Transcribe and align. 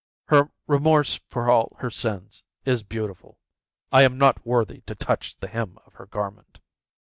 Her 0.29 0.49
remorse 0.65 1.19
for 1.27 1.47
all 1.47 1.77
her 1.81 1.91
sins 1.91 2.41
is 2.65 2.81
beautiful. 2.81 3.37
I 3.91 4.01
am 4.01 4.17
not 4.17 4.43
worthy 4.43 4.81
to 4.87 4.95
touch 4.95 5.35
the 5.35 5.47
hem 5.47 5.77
of 5.85 5.93
her 5.93 6.07
garment." 6.07 6.59